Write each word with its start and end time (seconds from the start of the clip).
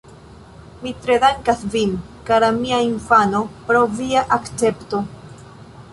Mi 0.85 0.93
tre 1.01 1.17
dankas 1.23 1.61
vin, 1.75 1.93
kara 2.31 2.49
mia 2.57 2.81
infano 2.87 3.45
pro 3.69 3.85
via 4.01 4.25
akcepto. 4.41 5.03